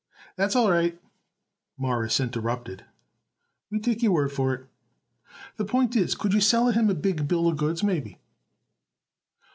"That's 0.35 0.55
all 0.55 0.71
right," 0.71 0.99
Morris 1.77 2.19
interrupted. 2.19 2.85
"We 3.69 3.79
take 3.79 4.01
your 4.01 4.13
word 4.13 4.31
for 4.31 4.51
it. 4.51 4.65
The 5.57 5.63
point 5.65 5.95
is, 5.95 6.15
could 6.15 6.33
you 6.33 6.41
sell 6.41 6.67
it 6.69 6.73
him 6.75 6.89
a 6.89 6.95
big 6.95 7.27
bill 7.27 7.47
of 7.47 7.55
goods, 7.57 7.83
maybe?" 7.83 8.17